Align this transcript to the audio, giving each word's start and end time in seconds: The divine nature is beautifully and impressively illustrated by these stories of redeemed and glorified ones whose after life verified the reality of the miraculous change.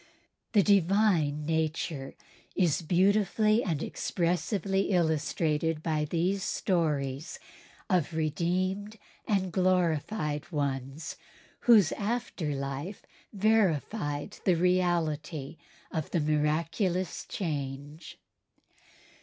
The 0.53 0.63
divine 0.63 1.45
nature 1.45 2.15
is 2.55 2.81
beautifully 2.81 3.63
and 3.63 3.83
impressively 3.83 4.89
illustrated 4.89 5.83
by 5.83 6.05
these 6.05 6.41
stories 6.41 7.37
of 7.87 8.15
redeemed 8.15 8.97
and 9.27 9.51
glorified 9.53 10.51
ones 10.51 11.17
whose 11.69 11.91
after 11.91 12.55
life 12.55 13.05
verified 13.31 14.39
the 14.43 14.55
reality 14.55 15.57
of 15.91 16.09
the 16.09 16.19
miraculous 16.19 17.23
change. 17.27 18.17